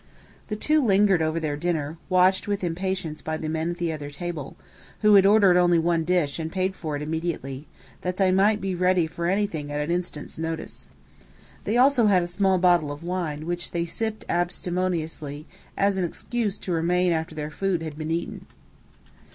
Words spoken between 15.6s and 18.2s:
as an excuse to remain after their food had been